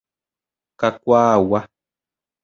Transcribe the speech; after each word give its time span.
Kakuaagua. 0.79 1.59